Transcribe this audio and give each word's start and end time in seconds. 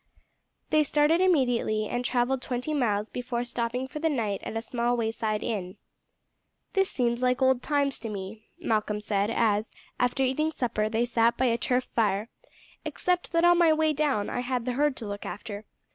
They 0.71 0.81
started 0.81 1.21
immediately, 1.21 1.87
and 1.87 2.03
travelled 2.03 2.41
twenty 2.41 2.73
miles 2.73 3.07
before 3.07 3.43
stopping 3.43 3.87
for 3.87 3.99
the 3.99 4.09
night 4.09 4.41
at 4.41 4.57
a 4.57 4.61
small 4.63 4.97
wayside 4.97 5.43
inn. 5.43 5.77
"This 6.73 6.89
seems 6.89 7.21
like 7.21 7.39
old 7.39 7.61
times 7.61 7.99
to 7.99 8.09
me," 8.09 8.47
Malcolm 8.59 8.99
said 8.99 9.29
as, 9.29 9.69
after 9.99 10.23
eating 10.23 10.51
supper, 10.51 10.89
they 10.89 11.05
sat 11.05 11.37
by 11.37 11.45
a 11.53 11.57
turf 11.59 11.83
fire, 11.83 12.29
"except 12.83 13.31
that 13.33 13.45
on 13.45 13.59
my 13.59 13.71
way 13.73 13.93
down 13.93 14.27
I 14.27 14.39
had 14.39 14.65
the 14.65 14.73
herd 14.73 14.95
to 14.95 15.05
look 15.07 15.23
after. 15.23 15.65